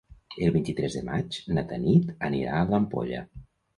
El 0.45 0.53
vint-i-tres 0.55 0.95
de 0.99 1.03
maig 1.11 1.37
na 1.57 1.65
Tanit 1.73 2.09
anirà 2.31 2.55
a 2.63 2.67
l'Ampolla. 2.73 3.23